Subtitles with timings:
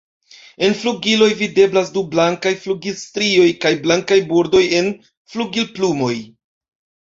[0.67, 4.93] En flugiloj videblas du blankaj flugilstrioj kaj blankaj bordoj en
[5.37, 6.15] flugilplumoj.